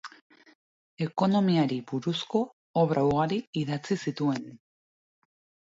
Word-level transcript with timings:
Ekonomiari 1.05 1.77
buruzko 1.91 2.43
obra 2.85 3.05
ugari 3.11 3.41
idatzi 3.65 4.01
zituen. 4.07 4.51